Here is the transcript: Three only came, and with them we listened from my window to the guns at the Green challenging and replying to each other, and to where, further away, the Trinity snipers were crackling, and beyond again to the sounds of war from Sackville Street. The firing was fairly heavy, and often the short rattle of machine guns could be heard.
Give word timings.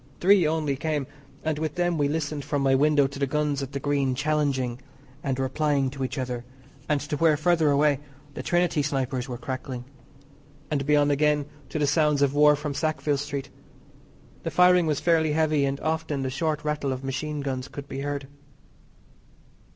Three 0.19 0.47
only 0.47 0.75
came, 0.75 1.05
and 1.43 1.59
with 1.59 1.75
them 1.75 1.95
we 1.99 2.07
listened 2.07 2.43
from 2.43 2.63
my 2.63 2.73
window 2.73 3.05
to 3.05 3.19
the 3.19 3.27
guns 3.27 3.61
at 3.61 3.71
the 3.73 3.79
Green 3.79 4.15
challenging 4.15 4.79
and 5.23 5.37
replying 5.37 5.91
to 5.91 6.03
each 6.03 6.17
other, 6.17 6.43
and 6.89 6.99
to 7.01 7.17
where, 7.17 7.37
further 7.37 7.69
away, 7.69 7.99
the 8.33 8.41
Trinity 8.41 8.81
snipers 8.81 9.29
were 9.29 9.37
crackling, 9.37 9.85
and 10.71 10.87
beyond 10.87 11.11
again 11.11 11.45
to 11.69 11.77
the 11.77 11.85
sounds 11.85 12.23
of 12.23 12.33
war 12.33 12.55
from 12.55 12.73
Sackville 12.73 13.17
Street. 13.19 13.51
The 14.41 14.49
firing 14.49 14.87
was 14.87 14.99
fairly 14.99 15.33
heavy, 15.33 15.65
and 15.65 15.79
often 15.81 16.23
the 16.23 16.31
short 16.31 16.63
rattle 16.63 16.91
of 16.91 17.03
machine 17.03 17.41
guns 17.41 17.67
could 17.67 17.87
be 17.87 17.99
heard. 17.99 18.27